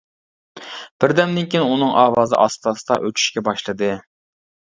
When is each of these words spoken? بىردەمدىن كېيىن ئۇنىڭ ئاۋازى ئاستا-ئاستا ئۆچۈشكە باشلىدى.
بىردەمدىن 1.03 1.49
كېيىن 1.51 1.65
ئۇنىڭ 1.73 1.91
ئاۋازى 2.05 2.35
ئاستا-ئاستا 2.41 2.99
ئۆچۈشكە 3.05 3.45
باشلىدى. 3.51 3.93